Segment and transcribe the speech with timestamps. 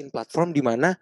[0.00, 0.96] bikin platform di mana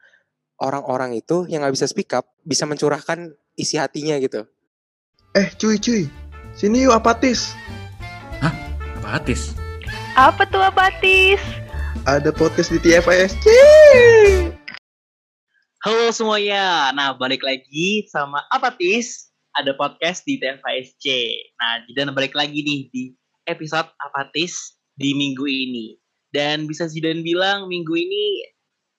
[0.59, 4.43] orang-orang itu yang nggak bisa speak up bisa mencurahkan isi hatinya gitu.
[5.39, 6.11] Eh cuy cuy,
[6.59, 7.55] sini yuk apatis.
[8.43, 9.55] Apatis.
[10.19, 11.39] Apa tuh apatis?
[12.11, 13.39] Ada podcast di TFISC.
[15.87, 21.07] Halo semuanya, nah balik lagi sama Apatis, ada podcast di TFISC.
[21.55, 23.15] Nah, Jidan balik lagi nih di
[23.47, 25.95] episode Apatis di minggu ini.
[26.35, 28.43] Dan bisa Zidan bilang minggu ini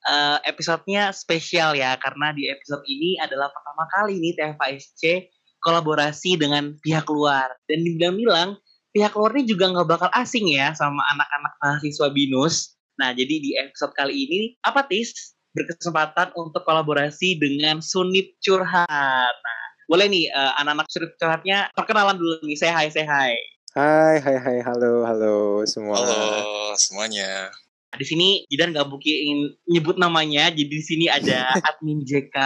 [0.07, 5.27] uh, episodenya spesial ya, karena di episode ini adalah pertama kali nih TFISC
[5.59, 7.51] kolaborasi dengan pihak luar.
[7.67, 8.55] Dan dibilang-bilang,
[8.95, 12.79] pihak luar ini juga nggak bakal asing ya sama anak-anak mahasiswa BINUS.
[12.99, 19.35] Nah, jadi di episode kali ini, Apatis berkesempatan untuk kolaborasi dengan Sunip Curhat.
[19.35, 22.57] Nah, boleh nih uh, anak-anak Sunip Curhatnya perkenalan dulu nih.
[22.59, 23.35] Saya hai, saya hai.
[23.77, 25.95] Hai, hai, hai, halo, halo semua.
[26.01, 27.53] Halo semuanya.
[27.89, 30.53] Nah, di sini Jidan nggak mungkin nyebut namanya.
[30.53, 32.37] Jadi di sini ada admin JK,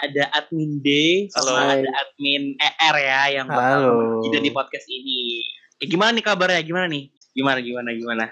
[0.00, 0.88] ada admin D,
[1.28, 1.84] sama Halo.
[1.84, 3.82] ada admin ER ya yang bakal
[4.24, 5.44] Jidan di podcast ini.
[5.78, 6.64] Ya, gimana nih kabarnya?
[6.64, 7.12] Gimana nih?
[7.36, 8.24] Gimana, gimana, gimana?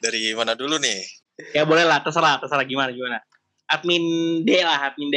[0.00, 1.04] Dari mana dulu nih?
[1.52, 3.20] Ya boleh lah, terserah, terserah gimana, gimana.
[3.68, 4.02] Admin
[4.42, 5.16] D lah, admin D.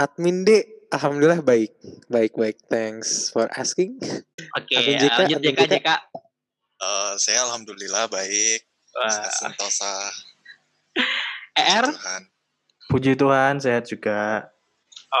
[0.00, 1.74] Admin D, alhamdulillah baik,
[2.08, 2.56] baik, baik.
[2.70, 3.98] Thanks for asking.
[4.56, 5.72] Oke, Admin JK, lanjut JK, JK.
[5.74, 5.88] JK.
[6.82, 8.71] Eh, saya alhamdulillah baik.
[8.92, 10.12] Wah, Sentosa
[11.56, 11.86] ER?
[11.88, 12.22] Tuhan.
[12.92, 14.52] Puji Tuhan, sehat juga.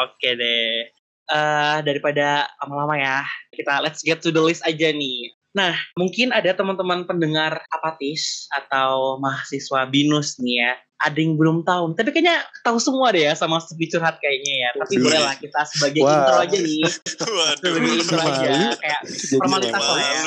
[0.04, 0.92] Oke deh.
[1.32, 3.18] Eh daripada lama-lama ya,
[3.56, 5.32] kita let's get to the list aja nih.
[5.52, 10.72] Nah, mungkin ada teman-teman pendengar apatis atau mahasiswa binus nih ya.
[11.02, 14.68] Ada yang belum tahu, tapi kayaknya tahu semua deh ya sama Sepi Curhat kayaknya ya.
[14.78, 16.14] Tapi boleh lah kita sebagai Wah.
[16.14, 16.82] intro aja nih.
[17.42, 17.58] Waduh.
[17.58, 18.52] Sebagai intro aja.
[18.78, 20.22] Kayak Jadi Formalitas lah ya.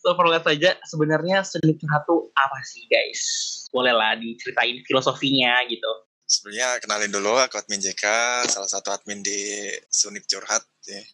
[0.00, 3.20] So forget saja sebenarnya Sepi Curhat tuh apa sih guys?
[3.68, 5.92] Boleh lah diceritain filosofinya gitu.
[6.24, 8.04] Sebenarnya kenalin dulu aku admin JK,
[8.48, 10.64] salah satu admin di Sunip Curhat.
[10.88, 11.04] Ya.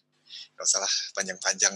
[0.55, 1.75] Gak usah lah panjang-panjang.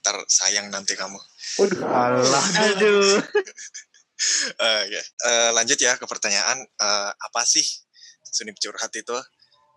[0.00, 1.20] Ntar sayang nanti kamu.
[1.60, 2.44] Waduh, Allah.
[2.72, 3.18] Aduh.
[4.82, 5.00] Oke.
[5.04, 6.64] Eh, lanjut ya ke pertanyaan.
[6.64, 7.66] Eh, apa sih
[8.24, 9.14] Sunip Curhat itu?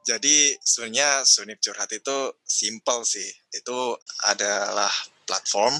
[0.01, 3.29] Jadi sebenarnya Sunip Curhat itu simple sih.
[3.53, 4.89] Itu adalah
[5.31, 5.79] platform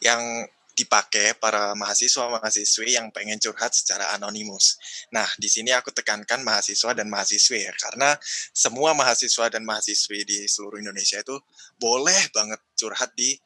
[0.00, 4.76] yang dipakai para mahasiswa-mahasiswi yang pengen curhat secara anonimus.
[5.08, 8.12] Nah, di sini aku tekankan mahasiswa dan mahasiswi ya, karena
[8.52, 11.36] semua mahasiswa dan mahasiswi di seluruh Indonesia itu
[11.80, 13.36] boleh banget curhat di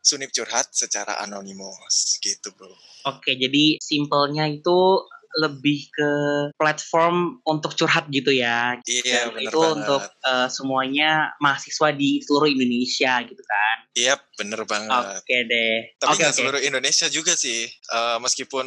[0.00, 2.72] Sunip Curhat secara anonimus, gitu bro.
[3.04, 5.04] Oke, jadi simpelnya itu
[5.38, 6.10] lebih ke
[6.58, 8.78] platform untuk curhat gitu ya.
[8.82, 9.76] Iya, Dan bener itu banget.
[9.78, 13.76] untuk eh, semuanya mahasiswa di seluruh Indonesia gitu kan.
[13.94, 15.22] Iya, bener banget.
[15.22, 15.94] Oke deh.
[16.02, 16.38] Tapi nggak oke.
[16.42, 17.70] seluruh Indonesia juga sih.
[17.70, 18.66] Eh, meskipun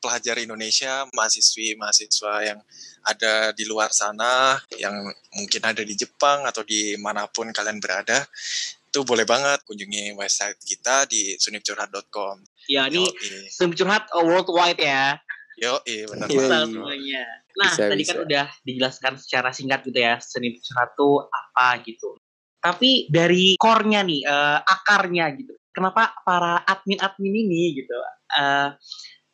[0.00, 2.60] pelajar Indonesia, mahasiswi, mahasiswa yang
[3.02, 4.94] ada di luar sana, yang
[5.34, 8.22] mungkin ada di Jepang atau di mana pun kalian berada,
[8.92, 12.44] itu boleh banget kunjungi website kita di sunipcurhat.com.
[12.70, 13.08] Ya ini
[13.50, 15.16] Sumber curhat eh, worldwide ya.
[15.62, 16.68] Bener Iya, Bisa banget.
[16.74, 17.24] semuanya.
[17.52, 18.24] Nah, Bisa, tadi kan bisa.
[18.26, 22.10] udah dijelaskan secara singkat gitu ya, seni curhat itu apa gitu.
[22.62, 25.54] Tapi dari core-nya nih, eh, akarnya gitu.
[25.72, 27.96] Kenapa para admin-admin ini gitu
[28.36, 28.68] eh,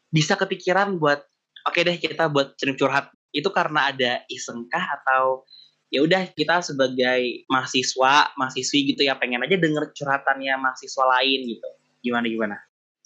[0.09, 1.21] bisa kepikiran buat
[1.67, 5.45] oke deh kita buat seni curhat itu karena ada isengkah atau
[5.93, 11.69] ya udah kita sebagai mahasiswa, mahasiswi gitu ya pengen aja denger curhatannya mahasiswa lain gitu.
[12.05, 12.57] Gimana gimana?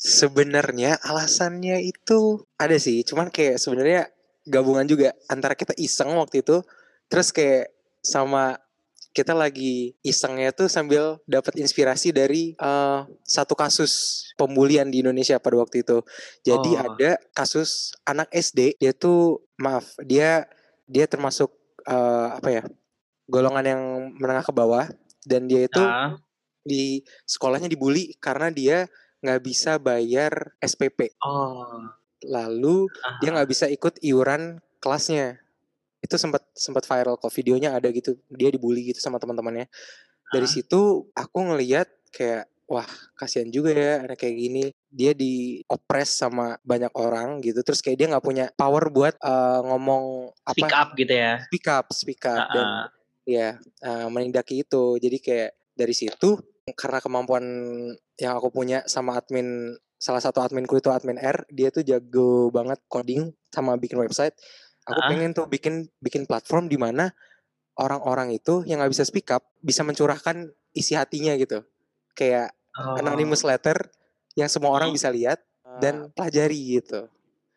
[0.02, 4.10] Sebenarnya alasannya itu ada sih, cuman kayak sebenarnya
[4.50, 6.58] gabungan juga antara kita iseng waktu itu,
[7.06, 7.70] terus kayak
[8.02, 8.58] sama
[9.12, 15.60] kita lagi isengnya tuh sambil dapat inspirasi dari eh, satu kasus pembulian di Indonesia pada
[15.62, 16.02] waktu itu.
[16.42, 16.82] Jadi Oh.
[16.82, 20.48] ada kasus anak SD, dia tuh maaf, dia
[20.90, 21.52] dia termasuk
[21.86, 22.64] eh, apa ya?
[23.30, 23.82] golongan yang
[24.19, 24.86] menengah ke bawah
[25.24, 26.19] dan dia itu Ah,
[26.62, 28.90] di sekolahnya dibully karena dia
[29.22, 31.15] nggak bisa bayar SPP.
[31.22, 31.87] oh.
[32.22, 32.87] Lalu
[33.19, 33.34] dia aha.
[33.38, 35.43] nggak bisa ikut iuran kelasnya.
[35.99, 38.14] Itu sempat sempat viral kok videonya ada gitu.
[38.31, 39.67] Dia dibully gitu sama teman-temannya.
[40.31, 40.50] Dari Ah.
[40.50, 42.87] situ aku ngeliat kayak wah
[43.19, 44.64] kasihan juga ya anak kayak gini.
[44.87, 47.58] Dia diopres sama banyak orang gitu.
[47.62, 51.32] Terus kayak dia nggak punya power buat eh, ngomong apa Speak up gitu ya.
[51.50, 52.67] speak up, speak up dan
[53.26, 54.94] ya eh, menindaki itu.
[55.02, 56.38] Jadi kayak dari situ
[56.79, 57.43] karena kemampuan
[58.22, 62.78] yang aku punya sama admin salah satu adminku itu admin R, dia tuh jago banget
[62.86, 64.34] coding sama bikin website.
[64.86, 65.10] Aku Ah.
[65.10, 67.10] pengen tuh bikin bikin platform di mana
[67.78, 71.66] orang-orang itu yang nggak bisa speak up bisa mencurahkan isi hatinya gitu.
[72.14, 72.94] Kayak Oh.
[72.96, 73.74] anonymous letter
[74.34, 74.96] yang semua orang Hmm.
[74.96, 75.42] bisa lihat
[75.78, 77.06] dan pelajari gitu.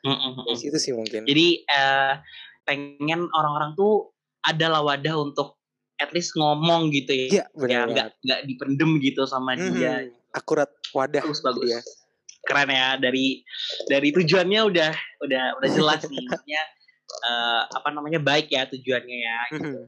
[0.03, 1.25] Dari situ sih mungkin.
[1.25, 2.13] Jadi eh,
[2.61, 5.57] pengen orang-orang tuh adalah wadah untuk
[5.97, 7.25] at least ngomong gitu ya.
[7.31, 7.87] Ya benar.
[7.89, 9.71] nggak nggak dipendem gitu sama Mhm.
[9.73, 9.93] dia.
[10.35, 11.23] Akurat wadah.
[11.23, 11.63] Bagus bagus.
[11.63, 11.79] dia.
[12.45, 13.41] Keren ya dari
[13.87, 14.91] dari tujuannya udah
[15.23, 16.61] udah udah jelas nih maksudnya
[17.25, 19.39] eh, apa namanya baik ya tujuannya ya.
[19.55, 19.83] Mhm.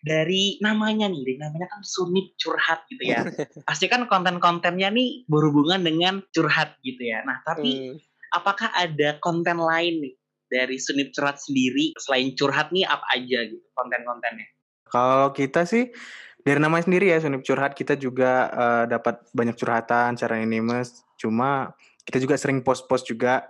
[0.00, 3.20] Dari namanya nih, dari namanya kan sunit curhat gitu ya.
[3.68, 7.20] Pasti kan konten-kontennya nih berhubungan dengan curhat gitu ya.
[7.28, 7.96] Nah tapi Hmm.
[8.32, 10.14] apakah ada konten lain nih
[10.48, 14.48] dari sunit curhat sendiri selain curhat nih apa aja gitu konten-kontennya?
[14.88, 15.92] Kalau kita sih
[16.40, 21.04] dari namanya sendiri ya Sunip Curhat kita juga eh, dapat banyak curhatan secara anonymous.
[21.20, 21.72] Cuma
[22.04, 23.44] kita juga sering post-post juga.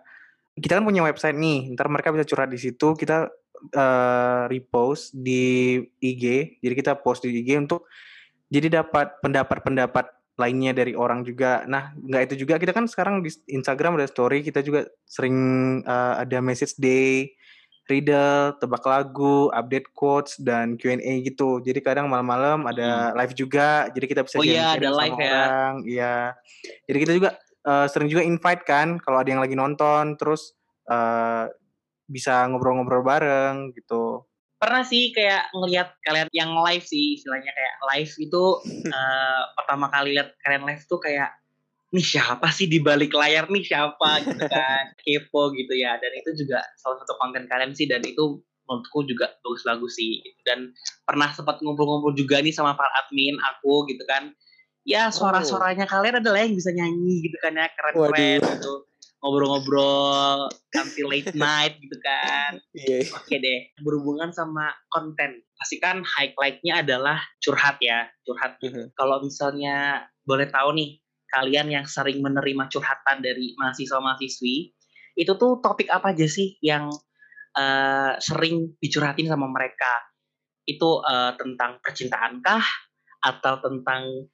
[0.59, 2.99] Kita kan punya website nih, ntar mereka bisa curhat di situ.
[2.99, 3.31] Kita
[3.73, 7.87] eh, repost di IG, jadi kita post di IG untuk
[8.51, 11.63] jadi dapat pendapat-pendapat lainnya dari orang juga.
[11.71, 15.37] Nah, nggak itu juga kita kan sekarang di Instagram ada story, kita juga sering
[15.87, 17.31] eh, ada message day,
[17.91, 21.59] riddle, tebak lagu, update quotes dan Q&A gitu.
[21.59, 24.47] Jadi kadang malam-malam ada live juga, jadi kita bisa Hmm.
[24.47, 25.31] Oh iya, ada sama live ya.
[25.35, 25.75] orang.
[25.85, 26.17] Iya.
[26.87, 30.55] Jadi kita juga eh, sering juga invite kan kalau ada yang lagi nonton, terus
[30.87, 31.51] eh,
[32.07, 34.23] bisa ngobrol-ngobrol bareng gitu.
[34.61, 38.45] Pernah sih kayak ngelihat kalian yang live sih istilahnya kayak live itu
[38.97, 41.40] eh, pertama kali lihat kalian live tuh kayak
[41.91, 46.47] nih siapa sih di balik layar nih siapa gitu kan kepo gitu ya dan itu
[46.47, 48.39] juga salah satu konten kalian sih dan itu
[48.71, 50.41] menurutku juga bagus-bagus sih gitu.
[50.47, 50.71] dan
[51.03, 54.31] pernah sempat ngumpul-ngumpul juga nih sama para admin aku gitu kan
[54.87, 58.51] ya suara-suaranya kalian adalah yang bisa nyanyi gitu kan ya keren-keren Waduh.
[58.55, 58.75] gitu
[59.21, 63.13] ngobrol-ngobrol sampai late night gitu kan Iya.
[63.19, 65.43] Oke deh, berhubungan sama konten.
[65.59, 68.57] Pasti kan highlight-nya adalah curhat ya, curhat.
[68.63, 68.97] Mhm.
[68.97, 71.00] Kalau misalnya boleh tahu nih,
[71.31, 74.57] kalian yang sering menerima curhatan dari mahasiswa-mahasiswi,
[75.17, 76.91] itu tuh topik apa aja sih yang
[77.55, 80.11] eh, sering dicurhatin sama mereka?
[80.67, 82.67] Itu eh, tentang percintaan kah?
[83.21, 84.27] Atau tentang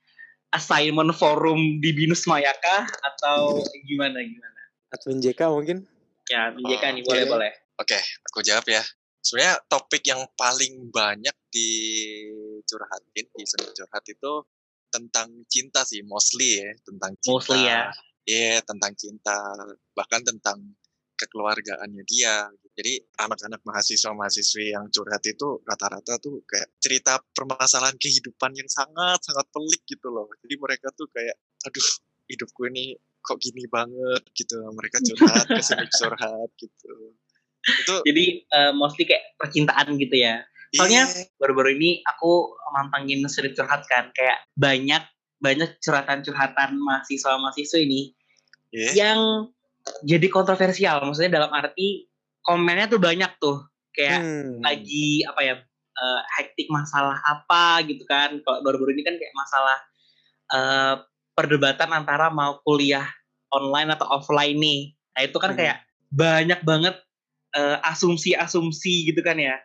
[0.55, 2.89] assignment forum di Binus Maya kah?
[2.89, 4.61] Atau gimana gimana?
[4.97, 5.79] Admin JK mungkin.
[6.27, 7.09] Ya, JK nih Oke.
[7.13, 7.53] boleh boleh.
[7.77, 7.99] Oke,
[8.33, 8.83] aku jawab ya.
[9.21, 14.33] Sebenarnya topik yang paling banyak dicurhatin di curhat itu
[14.97, 17.37] tentang cinta sih, mostly ya, tentang cinta.
[17.37, 17.81] Mostly ya.
[18.27, 19.39] Iya, tentang cinta,
[19.95, 20.59] bahkan tentang
[21.17, 22.49] kekeluargaannya dia.
[22.77, 29.83] Jadi anak-anak mahasiswa-mahasiswi yang curhat itu rata-rata tuh kayak cerita permasalahan kehidupan yang sangat-sangat pelik
[29.89, 30.29] gitu loh.
[30.45, 31.89] Jadi mereka tuh kayak, aduh
[32.29, 34.61] hidupku ini kok gini banget gitu.
[34.77, 37.17] Mereka curhat, ke sini curhat gitu.
[37.67, 40.45] Itu Jadi eh, mostly kayak percintaan gitu ya.
[40.75, 45.03] Soalnya iya, baru-baru ini aku mantangin seri curhat kan kayak banyak
[45.39, 48.11] banyak curhatan-curhatan mahasiswa-mahasiswa ini
[48.73, 48.91] iya.
[48.97, 49.21] yang
[50.03, 52.09] jadi kontroversial maksudnya dalam arti
[52.43, 54.59] komennya tuh banyak tuh kayak Hmm.
[54.65, 55.55] lagi apa ya
[55.97, 59.79] eh, hektik masalah apa gitu kan kalau baru-baru ini kan kayak masalah
[60.53, 60.95] eh,
[61.37, 63.07] perdebatan antara mau kuliah
[63.53, 64.81] online atau offline nih
[65.17, 65.61] nah itu kan Hmm.
[65.61, 65.79] kayak
[66.11, 66.97] banyak banget
[67.57, 69.57] eh, asumsi-asumsi gitu kan ya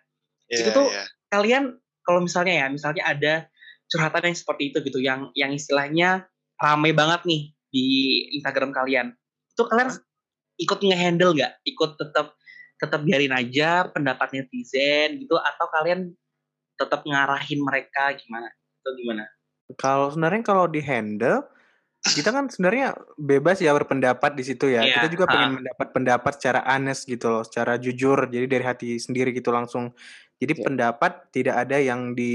[0.52, 1.04] Iya, itu tuh iya.
[1.32, 1.64] kalian
[2.04, 3.34] kalau misalnya ya misalnya ada
[3.88, 6.28] curhatan yang seperti itu gitu yang yang istilahnya
[6.60, 7.86] rame banget nih di
[8.36, 9.16] Instagram kalian
[9.52, 9.96] itu kalian
[10.60, 12.36] ikut ngehandle nggak ikut tetap
[12.82, 16.12] tetap biarin aja pendapat netizen gitu atau kalian
[16.76, 19.26] tetap ngarahin mereka gimana atau gimana
[19.80, 21.48] Kalau sebenarnya kalau di handle
[22.02, 24.82] kita kan sebenarnya bebas ya berpendapat di situ ya.
[24.82, 28.26] Iya, Kita juga pengen mendapat pendapat secara honest gitu loh, secara jujur.
[28.26, 29.94] Jadi dari hati sendiri gitu langsung.
[30.42, 30.64] Jadi Iya.
[30.66, 32.34] pendapat tidak ada yang di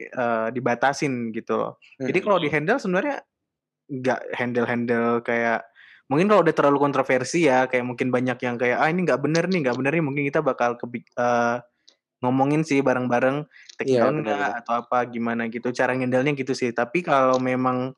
[0.00, 1.72] eh, dibatasin gitu loh.
[2.00, 2.24] Jadi Mhm.
[2.24, 3.20] kalau di handle sebenarnya
[3.92, 5.68] nggak handle-handle kayak
[6.08, 9.44] mungkin kalau udah terlalu kontroversi ya kayak mungkin banyak yang kayak ah ini nggak bener
[9.52, 10.86] nih nggak bener nih mungkin kita bakal ke
[12.22, 13.44] ngomongin sih bareng-bareng
[13.76, 17.42] take Iya, down benar, nggak atau apa gimana gitu cara ngendalnya gitu sih tapi kalau
[17.42, 17.92] memang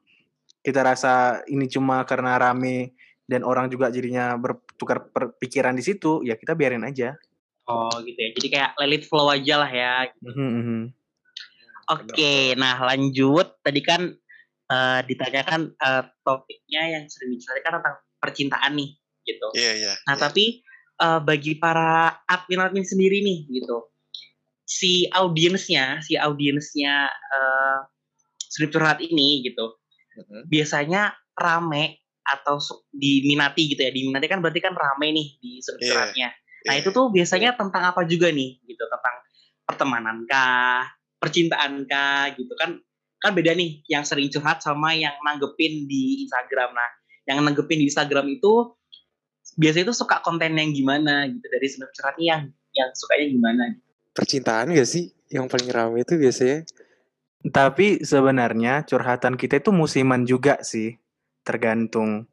[0.64, 2.96] kita rasa ini cuma karena rame
[3.28, 7.20] dan orang juga jadinya bertukar pikiran di situ ya kita biarin aja
[7.66, 10.80] oh gitu ya jadi kayak let it flow aja lah ya Mhm, mhm.
[11.84, 13.60] Oke, nah lanjut.
[13.60, 14.08] Tadi kan
[14.72, 18.90] eh, ditanyakan eh, topiknya yang sering dicarikan tentang percintaan nih,
[19.28, 19.48] gitu.
[19.52, 19.92] Iya, iya.
[20.08, 20.22] Nah, iya.
[20.24, 20.64] tapi
[20.96, 23.92] eh, bagi para admin-admin sendiri nih, gitu,
[24.64, 27.78] si audiensnya, si audiensnya eh
[28.40, 29.76] Strip Curhat ini, gitu,
[30.14, 30.46] Mhm.
[30.48, 33.90] biasanya rame atau su- diminati gitu ya.
[33.92, 36.28] Diminati kan berarti kan rame nih di Strip Iya, Curhatnya.
[36.64, 36.80] Nah, Iya.
[36.80, 39.16] itu tuh biasanya tentang apa juga nih, gitu, tentang
[39.68, 40.88] pertemanan kah,
[41.20, 42.80] percintaan kah, gitu kan.
[43.20, 46.76] Kan beda nih yang sering curhat sama yang nanggepin di Instagram.
[46.76, 46.90] Nah,
[47.24, 48.76] yang nanggepin di Instagram itu
[49.56, 52.42] biasanya itu suka konten yang gimana gitu dari Snap curhatnya yang
[52.74, 53.64] yang sukanya gimana?
[54.12, 56.68] Percintaan gak sih yang paling rame itu biasanya?
[57.44, 60.96] Tapi sebenarnya curhatan kita itu musiman juga sih.
[61.44, 62.24] Tergantung.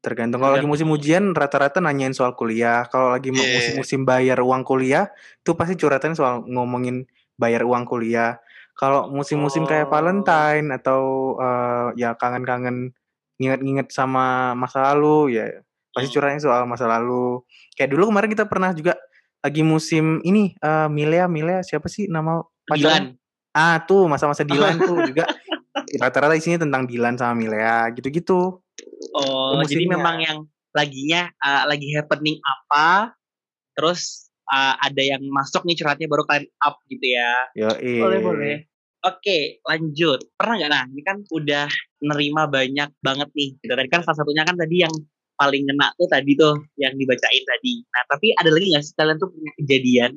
[0.00, 2.86] Tergantung kalau lagi musim ujian rata-rata nanyain soal kuliah.
[2.86, 3.58] Kalau lagi mau Iya.
[3.58, 5.10] musim-musim bayar uang kuliah,
[5.42, 8.38] tuh pasti curhatan soal ngomongin bayar uang kuliah.
[8.76, 9.92] Kalau musim-musim kayak Oh.
[9.92, 11.00] Valentine atau
[11.40, 12.92] eh, ya kangen-kangen
[13.36, 15.44] nginget-nginget sama masa lalu ya
[15.90, 16.14] pasti Hmm.
[16.14, 17.40] curhatnya soal masa lalu.
[17.72, 18.94] Kayak dulu kemarin kita pernah juga
[19.40, 23.16] lagi musim ini eh, Milea Milea siapa sih nama pacarnya?
[23.16, 23.16] Dilan.
[23.56, 25.24] Ah tuh masa-masa Dilan tuh juga
[25.98, 28.60] rata-rata isinya tentang Dilan sama Milea gitu-gitu.
[29.16, 30.38] Oh, jadi memang yang
[30.76, 33.16] laginya uh, lagi happening apa,
[33.72, 37.32] terus uh, ada yang masuk nih curhatnya baru kalian up gitu ya.
[37.56, 38.56] Yo Boleh boleh.
[39.06, 40.18] Oke, lanjut.
[40.34, 40.84] Pernah nggak nah?
[40.90, 41.70] Ini kan udah
[42.02, 43.54] nerima banyak banget nih.
[43.62, 43.70] Gitu.
[43.70, 44.94] Tadi kan salah satunya kan tadi yang
[45.36, 47.84] paling ngena tuh tadi tuh yang dibacain tadi.
[47.86, 50.12] Nah, tapi ada lagi nggak sih kalian tuh punya kejadian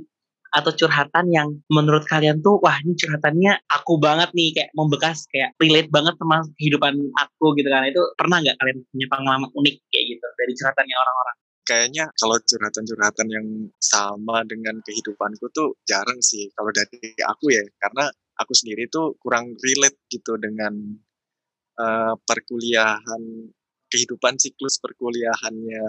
[0.50, 5.54] atau curhatan yang menurut kalian tuh wah ini curhatannya aku banget nih kayak membekas kayak
[5.62, 7.86] relate banget sama kehidupan aku gitu kan.
[7.86, 11.36] Itu pernah nggak kalian punya pengalaman unik kayak gitu dari curhatannya orang-orang?
[11.70, 18.10] Kayaknya kalau curhatan-curhatan yang sama dengan kehidupanku tuh jarang sih kalau dari aku ya, karena
[18.42, 20.74] aku sendiri tuh kurang relate gitu dengan
[21.78, 23.22] eh, perkuliahan
[23.90, 25.84] kehidupan siklus perkuliahannya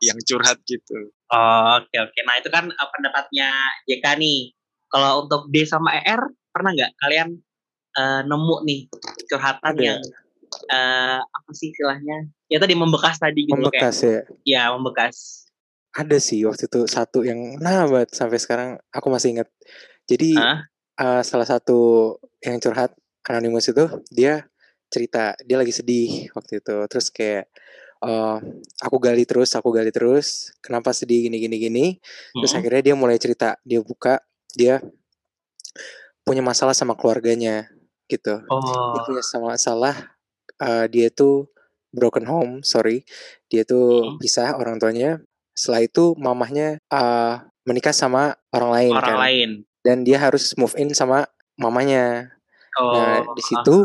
[0.00, 1.10] yang curhat gitu.
[1.30, 2.20] Oh, oke oke.
[2.24, 3.50] Nah itu kan uh, pendapatnya
[3.90, 4.54] JK nih.
[4.90, 6.18] Kalau untuk D sama ER
[6.50, 7.38] pernah nggak kalian
[7.94, 8.80] uh, nemu nih
[9.30, 9.82] curhatan Ada.
[9.82, 10.00] yang
[10.70, 12.26] uh, apa sih istilahnya?
[12.50, 13.86] Ya tadi membekas tadi gitu loh, kayak.
[13.86, 14.20] Membekas ya.
[14.42, 15.16] Ya membekas.
[15.90, 19.48] Ada sih waktu itu satu yang nah banget sampai sekarang aku masih ingat.
[20.06, 20.66] Jadi Hah?
[20.98, 22.94] eh, salah satu yang curhat
[23.26, 24.49] anonimus itu dia
[24.90, 27.46] cerita dia lagi sedih waktu itu terus kayak
[28.00, 28.36] eh,
[28.80, 31.86] aku gali terus aku gali terus kenapa sedih gini gini gini
[32.32, 32.60] terus Mm-mm.
[32.60, 34.18] akhirnya dia mulai cerita dia buka
[34.52, 34.82] dia
[36.20, 37.70] punya masalah sama keluarganya
[38.06, 39.02] gitu dia Oh.
[39.04, 39.94] punya sama masalah
[40.58, 41.46] eh, dia tuh
[41.90, 43.02] broken home sorry
[43.46, 44.18] dia tuh Mm.
[44.18, 49.50] pisah orang tuanya setelah itu mamahnya eh, menikah sama orang lain Orang kan lain.
[49.80, 52.34] dan dia harus move in sama mamanya
[52.72, 52.94] Oh.
[52.94, 53.82] nah di situ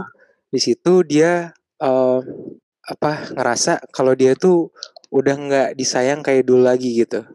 [0.55, 2.19] di situ dia eh,
[2.85, 4.71] apa ngerasa kalau dia tuh
[5.11, 7.27] udah nggak disayang kayak dulu lagi gitu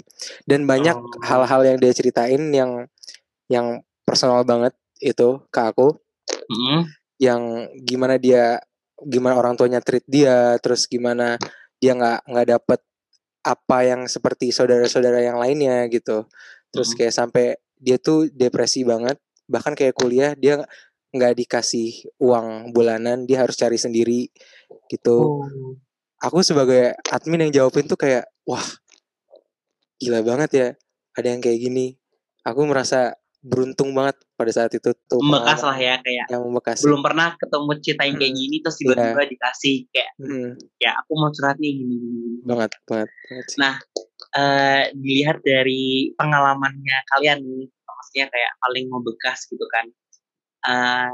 [0.49, 1.21] dan banyak Oh.
[1.25, 2.89] hal-hal yang dia ceritain yang
[3.49, 5.97] yang personal banget itu ke aku
[6.49, 6.87] Mm-mm.
[7.19, 7.41] yang
[7.83, 8.61] gimana dia
[9.01, 11.41] gimana orang tuanya treat dia terus gimana
[11.81, 12.81] dia nggak nggak dapet
[13.41, 16.29] apa yang seperti saudara-saudara yang lainnya gitu
[16.69, 16.97] terus Mhm.
[17.01, 17.45] kayak sampai
[17.81, 19.17] dia tuh depresi banget
[19.49, 20.61] bahkan kayak kuliah dia
[21.11, 24.31] nggak dikasih uang bulanan dia harus cari sendiri
[24.87, 25.75] gitu Oh.
[26.21, 28.63] aku sebagai admin yang jawabin tuh kayak wah
[29.97, 30.69] gila banget ya
[31.13, 31.99] ada yang kayak gini
[32.41, 37.01] aku merasa beruntung banget pada saat itu tuh Membekas lah ya kayak yang membekas belum
[37.01, 38.41] pernah ketemu cerita yang kayak Mm.
[38.41, 41.97] gini terus tiba-tiba dikasih kayak Mm, ya aku mau curhat nih gini
[42.45, 43.59] banget banget, banget sih.
[43.59, 43.75] Nah,
[44.33, 49.89] eh dilihat dari pengalamannya kalian nih, maksudnya kayak paling membekas gitu kan.
[50.67, 51.11] Eh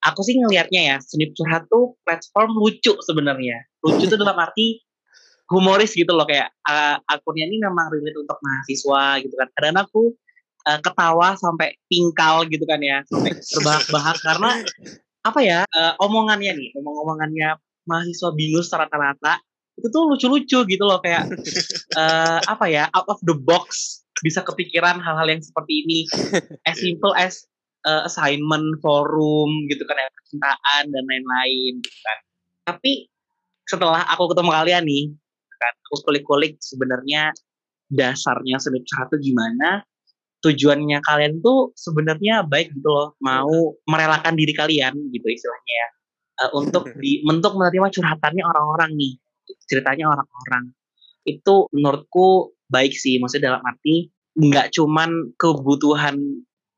[0.00, 3.68] aku sih ngelihatnya ya, Sunip Curhat tuh platform lucu sebenarnya.
[3.84, 4.80] Lucu tuh dalam arti
[5.50, 9.48] humoris gitu loh kayak eh, akunnya ini memang relate untuk mahasiswa gitu kan.
[9.52, 10.14] Kadang aku
[10.68, 14.50] eh, ketawa sampai pingkal gitu kan ya, sampai terbahak-bahak karena
[15.20, 19.42] apa ya eh, omongannya nih, omong-omongannya mahasiswa binus rata-rata
[19.80, 21.32] itu tuh lucu-lucu gitu loh kayak
[21.96, 25.98] eh, apa ya out of the box bisa kepikiran hal-hal yang seperti ini
[26.68, 27.48] as simple as
[27.86, 32.18] eh, assignment forum gitu kan ya percintaan dan lain-lain gitu kan.
[32.74, 33.08] Tapi
[33.68, 37.30] setelah aku ketemu kalian nih gitu kan aku kulik-kulik sebenarnya
[37.90, 39.82] dasarnya Curhat itu gimana
[40.40, 45.88] tujuannya kalian tuh sebenarnya baik gitu loh mau merelakan diri kalian gitu istilahnya ya.
[46.40, 49.12] Eh, untuk di untuk menerima curhatannya orang-orang nih
[49.68, 50.72] ceritanya orang-orang.
[51.28, 54.08] Itu menurutku baik sih maksudnya dalam arti
[54.40, 56.16] nggak cuman kebutuhan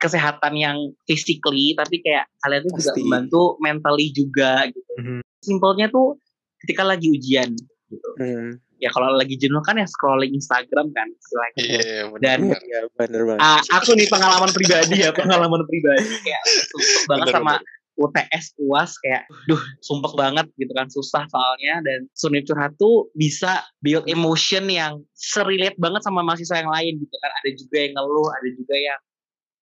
[0.02, 3.00] kesehatan yang physically tapi kayak kalian tuh juga Pasti.
[3.00, 5.20] membantu mentally juga gitu Mhm.
[5.38, 6.18] simpelnya tuh
[6.58, 7.54] ketika lagi ujian
[7.86, 12.60] gitu Hmm, ya kalau lagi jenuh kan ya scrolling Instagram kan istilahnya Iya, Dan- benar.
[12.60, 13.40] iya bener banget.
[13.40, 17.54] Ah, aku nih pengalaman pribadi ya pengalaman pribadi kayak sumpah banget Bener, sama
[17.92, 23.60] UTS UAS kayak duh sumpah banget gitu kan susah soalnya dan Sunip Curhat tuh bisa
[23.78, 28.28] build emotion yang serelate banget sama mahasiswa yang lain gitu kan ada juga yang ngeluh
[28.32, 29.00] ada juga yang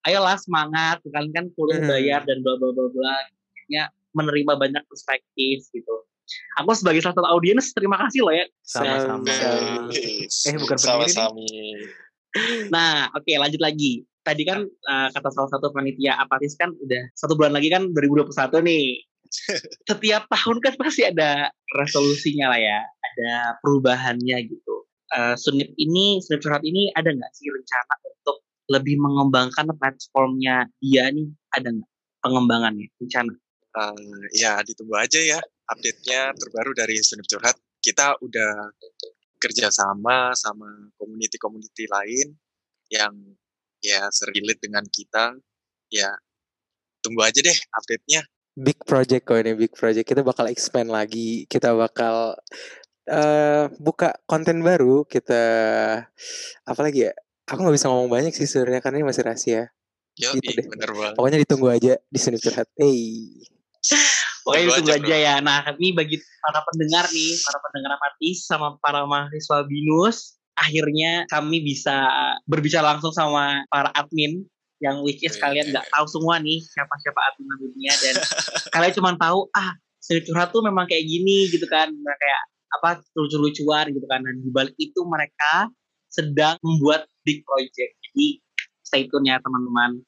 [0.04, 1.90] ayolah semangat kalian kan kuliah Hmm.
[1.90, 3.14] bayar dan bla bla bla bla
[3.52, 5.95] akhirnya menerima banyak perspektif gitu
[6.59, 9.26] aku sebagai salah satu audiens terima kasih loh ya Sama-sama.
[9.90, 11.11] Eh, bukan pendiri nih.
[11.11, 11.42] Sama-sama.
[12.71, 14.07] Nah, oke lanjut lagi.
[14.23, 18.30] Tadi kan uh, kata salah satu panitia apatis kan udah satu bulan lagi kan 2021
[18.62, 18.87] nih.
[19.90, 24.75] Setiap tahun kan pasti ada resolusinya lah ya, ada perubahannya gitu.
[25.11, 31.11] Uh, Sunip ini, Sunip curhat ini ada nggak sih rencana untuk lebih mengembangkan platformnya dia
[31.11, 31.27] nih?
[31.50, 31.91] Ada nggak
[32.23, 33.35] pengembangannya, rencana?
[33.71, 35.39] Uh, ya ditunggu aja ya
[35.71, 37.55] update-nya terbaru dari Sunip Curhat.
[37.79, 38.75] Kita udah
[39.41, 42.35] kerjasama sama community-community lain
[42.91, 43.15] yang
[43.81, 45.39] ya serelate dengan kita.
[45.91, 46.11] Ya
[47.00, 48.27] tunggu aja deh update-nya.
[48.59, 50.05] Big project kok ini big project.
[50.05, 51.47] Kita bakal expand lagi.
[51.47, 52.37] Kita bakal
[53.09, 55.07] uh, buka konten baru.
[55.07, 55.43] Kita
[56.67, 57.15] apa lagi ya?
[57.50, 59.62] Aku nggak bisa ngomong banyak sih sebenarnya karena ini masih rahasia.
[60.14, 60.66] Yo, gitu deh.
[60.71, 61.14] bener banget.
[61.19, 62.71] Pokoknya ditunggu aja di sini curhat.
[62.78, 63.26] Hey.
[64.47, 65.35] Pokoknya itu aja, aja ya.
[65.42, 71.64] Nah, ini bagi para pendengar nih, para pendengar apatis sama para mahasiswa BINUS, akhirnya kami
[71.64, 72.07] bisa
[72.45, 74.45] berbicara langsung sama para admin
[74.80, 78.14] yang which is kalian nggak tahu semua nih siapa-siapa admin adminnya dan
[78.73, 82.42] kalian cuma tahu ah seni curhat tuh memang kayak gini gitu kan nah, kayak
[82.80, 85.69] apa lucu-lucuan gitu kan dan dibalik itu mereka
[86.09, 88.27] sedang membuat big project jadi
[88.85, 90.00] stay tune ya teman-teman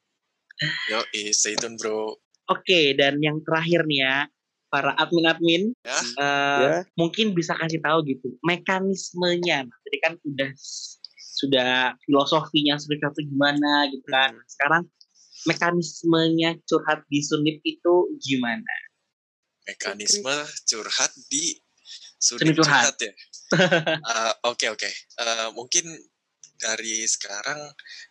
[0.90, 1.00] yo
[1.32, 2.16] stay tune bro
[2.50, 4.26] Oke, dan yang terakhir nih ya,
[4.66, 5.98] para admin-admin ya.
[6.16, 6.76] Uh, ya.
[6.96, 9.68] mungkin bisa kasih tahu gitu mekanismenya.
[9.68, 10.50] Jadi kan udah
[11.16, 14.32] sudah filosofinya sudah itu gimana gitu kan.
[14.32, 14.48] Hmm.
[14.48, 14.82] Sekarang
[15.44, 18.74] mekanismenya curhat di Sunip itu gimana?
[19.68, 20.34] Mekanisme
[20.66, 21.60] curhat di
[22.16, 22.96] Sunip, curhat.
[22.96, 23.12] curhat ya.
[23.52, 24.80] Eh, oke oke.
[24.80, 24.92] Okay, okay.
[25.20, 25.84] uh, mungkin
[26.62, 27.58] dari sekarang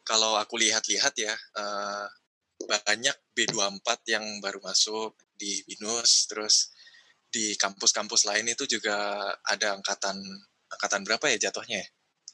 [0.04, 1.32] kalau aku lihat-lihat ya.
[1.56, 2.08] Uh,
[2.68, 6.70] banyak B24 yang baru masuk di BINUS, terus
[7.32, 9.18] di kampus-kampus lain itu juga
[9.48, 10.20] ada angkatan
[10.70, 11.88] angkatan berapa ya jatuhnya ya?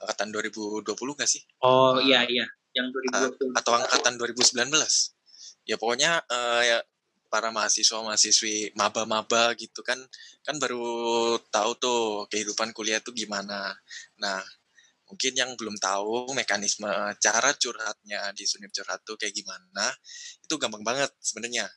[0.03, 1.43] Angkatan 2020 gak sih?
[1.63, 2.45] Oh uh, iya iya,
[2.75, 3.53] yang 2020.
[3.53, 4.67] Uh, atau angkatan 2019.
[5.67, 6.77] Ya pokoknya uh, ya
[7.27, 9.99] para mahasiswa mahasiswi maba-maba gitu kan
[10.47, 12.01] kan baru tahu tuh
[12.31, 13.75] kehidupan kuliah tuh gimana.
[14.15, 14.39] Nah,
[15.07, 19.87] mungkin yang belum tahu mekanisme cara curhatnya di Sunip Curhat tuh kayak gimana,
[20.43, 21.67] itu gampang banget sebenarnya.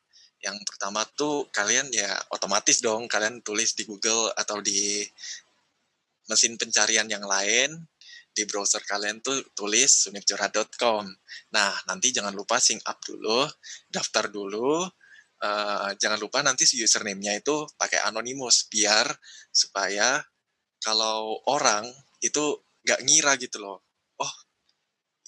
[0.40, 5.04] Yang pertama tuh kalian ya otomatis dong kalian tulis di Google atau di
[6.26, 7.74] mesin pencarian yang lain
[8.30, 11.04] di browser kalian tuh tulis sunipcurhat.com.
[11.52, 13.46] Nah, nanti jangan lupa sync up dulu,
[13.90, 14.86] daftar dulu.
[15.40, 19.08] Uh, jangan lupa nanti username-nya itu pakai anonymous biar
[19.48, 20.20] supaya
[20.84, 21.88] kalau orang
[22.20, 23.84] itu nggak ngira gitu loh.
[24.20, 24.32] Oh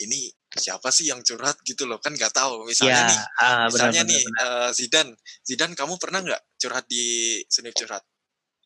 [0.03, 2.01] ini siapa sih yang curhat gitu loh?
[2.03, 2.67] Kan nggak tahu.
[2.67, 4.43] Misalnya ya, nih uh, misalnya benar, nih benar.
[4.45, 5.09] Uh, Zidan.
[5.45, 8.03] Zidan kamu pernah nggak curhat di seni curhat?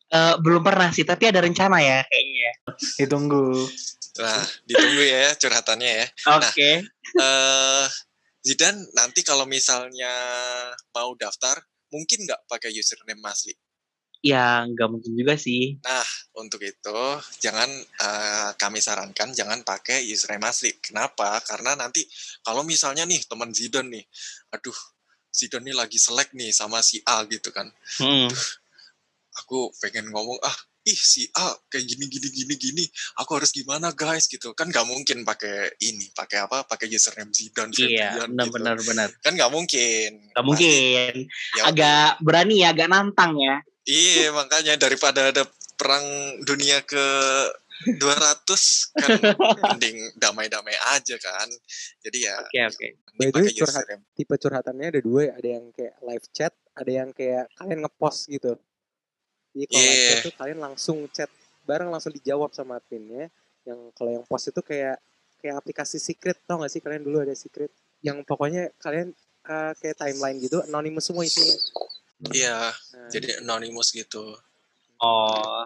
[0.07, 2.51] Uh, belum pernah sih tapi ada rencana ya kayaknya
[2.95, 3.67] ditunggu.
[4.23, 6.05] Nah ditunggu ya curhatannya ya.
[6.31, 6.47] Oke.
[6.47, 6.75] okay.
[7.19, 7.85] nah, uh,
[8.39, 10.07] Zidan nanti kalau misalnya
[10.95, 11.59] mau daftar
[11.91, 13.51] mungkin nggak pakai username asli
[14.27, 15.79] Ya, nggak mungkin juga sih.
[15.79, 16.99] Nah, untuk itu
[17.39, 17.69] jangan
[18.03, 20.75] uh, kami sarankan jangan pakai username asli.
[20.83, 21.39] Kenapa?
[21.47, 22.03] Karena nanti
[22.43, 24.03] kalau misalnya nih teman Zidane nih,
[24.51, 24.75] aduh
[25.31, 27.71] Zidane nih lagi selek nih sama si A gitu kan.
[28.03, 28.27] Hmm.
[28.27, 28.43] Aduh,
[29.39, 32.85] aku pengen ngomong ah ih si A kayak gini gini gini gini
[33.19, 37.75] aku harus gimana guys gitu kan nggak mungkin pakai ini pakai apa pakai username Zidane
[37.75, 38.55] iya benar gitu.
[38.55, 41.13] benar benar kan nggak mungkin nggak mungkin
[41.59, 45.47] ya, agak berani ya agak nantang ya Iya, makanya daripada ada
[45.79, 46.03] perang
[46.43, 47.05] dunia ke
[47.87, 48.43] 200
[48.99, 49.09] kan
[49.71, 51.47] mending damai-damai aja kan.
[52.03, 52.75] Jadi ya Oke, okay, oke.
[52.75, 52.91] Okay.
[53.17, 57.49] By curhat, tipe curhatannya ada dua ya, ada yang kayak live chat, ada yang kayak
[57.57, 58.53] kalian ngepost gitu.
[59.57, 59.89] Jadi kalau yeah.
[59.89, 61.31] live chat tuh kalian langsung chat
[61.65, 63.31] bareng langsung dijawab sama adminnya.
[63.65, 65.01] Yang kalau yang post itu kayak
[65.37, 67.69] kayak aplikasi secret tau gak sih kalian dulu ada secret
[68.01, 69.13] yang pokoknya kalian
[69.45, 71.53] uh, kayak timeline gitu anonymous semua isinya
[72.33, 73.09] Iya, hmm.
[73.13, 74.33] jadi anonymous gitu.
[74.97, 75.65] Oh.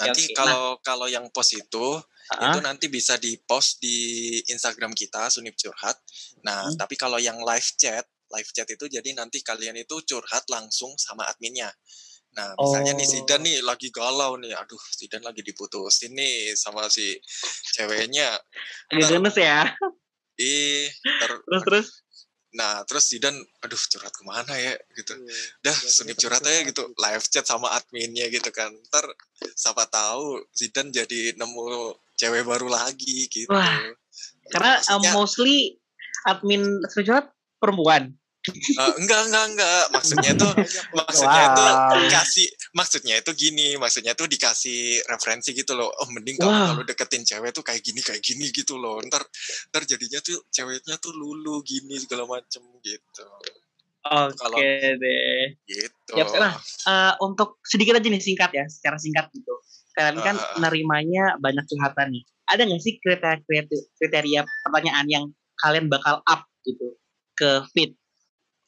[0.00, 0.34] Nanti okay.
[0.34, 0.82] kalau nah.
[0.82, 2.50] kalau yang post itu uh-huh.
[2.50, 6.00] itu nanti bisa di post di Instagram kita Sunip Curhat.
[6.42, 6.80] Nah, hmm.
[6.80, 11.28] tapi kalau yang live chat, live chat itu jadi nanti kalian itu curhat langsung sama
[11.28, 11.70] adminnya.
[12.34, 12.98] Nah, misalnya oh.
[12.98, 14.50] nih Sidan nih lagi galau nih.
[14.58, 17.14] Aduh, Sidan lagi diputusin nih sama si
[17.78, 18.34] ceweknya.
[18.90, 19.70] Agak gemes ya.
[20.34, 21.86] Ih, terus terus
[22.54, 25.14] Nah, terus Zidan, aduh curhat ke mana ya gitu.
[25.18, 25.70] Yeah.
[25.70, 28.70] Dah, sunip curhat aja gitu, live chat sama adminnya gitu kan.
[28.70, 29.10] Ntar
[29.58, 33.50] siapa tahu Zidan jadi nemu cewek baru lagi gitu.
[33.50, 33.82] Wah,
[34.54, 35.82] karena uh, Maksudnya, mostly
[36.30, 36.62] admin
[36.94, 38.14] curhat perempuan.
[38.44, 40.52] Eh, enggak enggak enggak maksudnya tuh
[41.00, 41.56] maksudnya Wow.
[41.56, 41.70] tuh
[42.04, 46.66] dikasih maksudnya itu gini maksudnya tuh dikasih referensi gitu loh oh mending kamu Wow.
[46.70, 49.24] kalau deketin cewek tuh kayak gini kayak gini gitu loh ntar
[49.72, 53.24] ntar jadinya tuh ceweknya tuh lulu gini segala macem gitu
[54.04, 54.60] Oke Kalau-
[55.00, 55.56] deh.
[55.64, 56.52] gitu Yap, nah,
[56.84, 59.56] Eh, untuk sedikit aja nih singkat ya, secara singkat gitu.
[59.96, 60.60] Kalian kan Ah.
[60.60, 62.20] nerimanya banyak curhatan nih.
[62.44, 63.64] Ada nggak sih kriteria,
[63.96, 65.24] kriteria pertanyaan yang
[65.56, 67.00] kalian bakal up gitu
[67.32, 67.96] ke feed?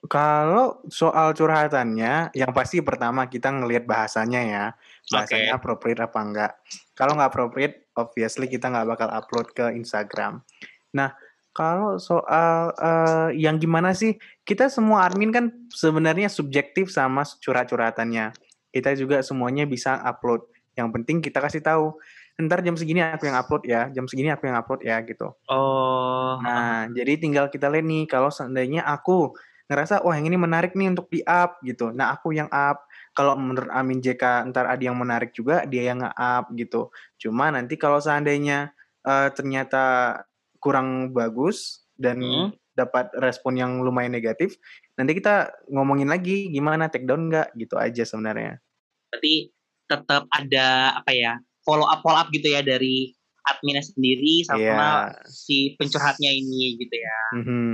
[0.06, 4.64] Kalau soal curhatannya, yang pasti pertama kita ngelihat bahasanya ya,
[5.08, 6.52] bahasanya appropriate apa enggak.
[6.92, 10.44] Kalau nggak appropriate, obviously kita nggak bakal upload ke Instagram.
[10.92, 11.16] Nah,
[11.56, 18.36] kalau soal eh, yang gimana sih, kita semua admin kan sebenarnya subjektif sama curhat-curhatannya.
[18.70, 20.44] Kita juga semuanya bisa upload.
[20.76, 21.96] Yang penting kita kasih tahu,
[22.36, 25.32] ntar jam segini aku yang upload ya, jam segini aku yang upload ya gitu.
[25.48, 29.32] Oh, Nah, jadi tinggal kita lihat nih kalau seandainya aku
[29.66, 31.90] ngerasa wah yang ini menarik nih untuk di up gitu.
[31.90, 32.86] Nah, aku yang up.
[33.16, 36.92] Kalau menurut Amin JK ntar ada yang menarik juga dia yang nge-up gitu.
[37.18, 38.70] Cuma nanti kalau seandainya
[39.02, 40.18] eh, ternyata
[40.58, 42.50] kurang bagus dan Hmm.
[42.74, 44.60] dapat respon yang lumayan negatif,
[44.94, 48.60] nanti kita ngomongin lagi gimana take down nggak gitu aja sebenarnya.
[49.08, 49.48] berarti
[49.86, 53.14] tetap ada apa ya follow up follow up gitu ya dari
[53.46, 55.24] adminnya sendiri sama Iya.
[55.24, 57.18] si pencurhatnya ini gitu ya.
[57.32, 57.46] Mhm.
[57.46, 57.72] Mm-mm.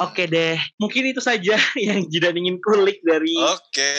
[0.00, 1.56] Oke deh, mungkin itu saja
[1.88, 3.36] yang Jidan ingin kulik dari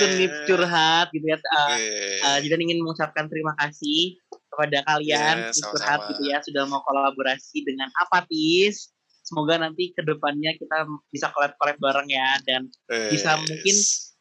[0.01, 1.37] Sunip curhat gitu ya.
[1.37, 1.89] Eh, Oke.
[2.25, 4.17] Uh, Jidan ingin mengucapkan terima kasih
[4.49, 6.09] kepada kalian Yes, Sunip curhat sama-sama.
[6.09, 8.89] gitu ya sudah mau kolaborasi dengan Apatis.
[9.23, 12.67] Semoga nanti ke depannya kita bisa collab-collab bareng ya dan
[13.07, 13.47] bisa Wes.
[13.47, 13.75] mungkin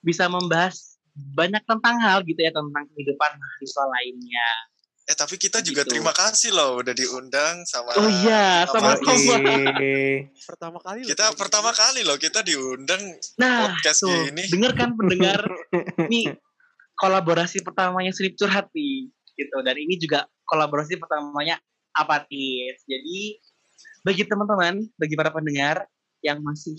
[0.04, 0.76] bisa membahas
[1.12, 4.48] banyak tentang hal gitu ya tentang kehidupan mahasiswa lainnya.
[5.12, 5.92] Eh tapi kita juga Gitu.
[5.92, 9.52] terima kasih loh udah diundang sama Oh iya, sama sama-sama.
[9.76, 10.32] Yoi.
[10.40, 13.02] Pertama kali loh kita kayak pertama kali loh kita diundang
[13.36, 14.48] Nah, podcast tuh, gini.
[14.48, 15.40] denger kan pendengar
[16.08, 16.32] ini
[16.96, 21.60] kolaborasi pertamanya Slip Curhat nih gitu dan ini juga kolaborasi pertamanya
[21.92, 22.80] Apatis.
[22.88, 23.36] Jadi
[24.00, 25.84] bagi teman-teman, bagi para pendengar
[26.24, 26.72] yang masih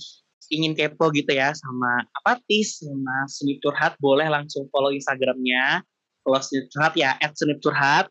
[0.49, 5.85] ingin kepo gitu ya sama Apatis sama Slip Curhat boleh langsung follow Instagramnya
[6.23, 8.07] kalau Slip Curhat ya @slipcurhat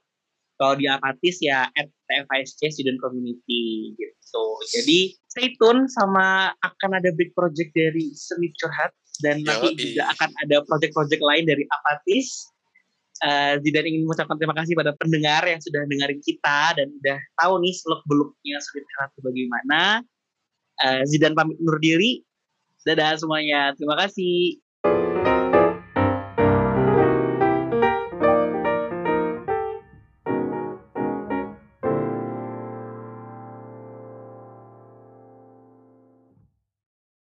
[0.63, 4.45] kalau di Apatis ya @tfisc Student Community gitu.
[4.71, 8.95] Jadi stay tune sama akan ada big project dari Slip Curhat
[9.27, 9.83] dan nanti Yoi.
[9.83, 12.47] juga akan ada project-project lain dari Apatis.
[13.63, 17.75] Zidan ingin mengucapkan terima kasih pada pendengar yang sudah dengerin kita dan udah tahu nih
[17.75, 19.81] seluk beluknya Slip Curhat itu bagaimana.
[20.87, 22.23] Eh, Zidan pamit undur diri.
[22.87, 23.75] Dadah semuanya.
[23.75, 24.62] Terima kasih.